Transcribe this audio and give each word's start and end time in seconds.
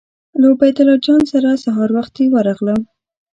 له 0.39 0.47
عبیدالله 0.53 0.97
جان 1.05 1.21
سره 1.31 1.61
سهار 1.63 1.89
وختي 1.97 2.25
ورغلم. 2.29 2.79